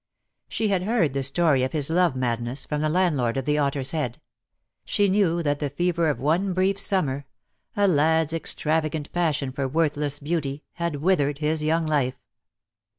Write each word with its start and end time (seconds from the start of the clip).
She 0.49 0.69
had 0.69 0.81
heard 0.81 1.13
the 1.13 1.21
story 1.21 1.61
of 1.61 1.73
his 1.73 1.91
love 1.91 2.15
madness, 2.15 2.65
from 2.65 2.81
the 2.81 2.89
landlord 2.89 3.37
of 3.37 3.45
the 3.45 3.59
"Otter's 3.59 3.91
Head." 3.91 4.19
She 4.83 5.07
knew 5.07 5.43
that 5.43 5.59
the 5.59 5.69
fever 5.69 6.09
of 6.09 6.19
one 6.19 6.53
brief 6.53 6.79
summer— 6.79 7.27
a 7.77 7.87
lad's 7.87 8.33
extravagant 8.33 9.11
passion 9.13 9.51
for 9.51 9.67
worthless 9.67 10.17
beauty— 10.17 10.63
had 10.81 10.95
withered 10.95 11.37
his 11.37 11.61
young 11.63 11.85
life. 11.85 12.19